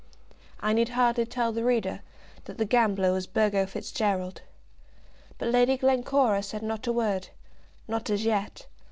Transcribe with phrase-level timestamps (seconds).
[0.61, 2.01] I need hardly tell the reader
[2.45, 4.41] that the gambler was Burgo Fitzgerald.
[5.37, 7.27] But Lady Glencora said not a word,
[7.87, 8.65] not as yet.